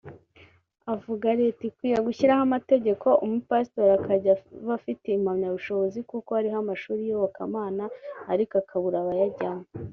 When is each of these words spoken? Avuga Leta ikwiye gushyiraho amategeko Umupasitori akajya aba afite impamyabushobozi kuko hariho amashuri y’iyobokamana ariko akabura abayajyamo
Avuga 0.93 1.27
Leta 1.41 1.61
ikwiye 1.69 1.97
gushyiraho 2.07 2.41
amategeko 2.47 3.07
Umupasitori 3.25 3.91
akajya 3.99 4.33
aba 4.59 4.73
afite 4.79 5.05
impamyabushobozi 5.11 5.99
kuko 6.09 6.29
hariho 6.37 6.57
amashuri 6.63 7.01
y’iyobokamana 7.03 7.83
ariko 8.31 8.53
akabura 8.63 8.97
abayajyamo 9.01 9.65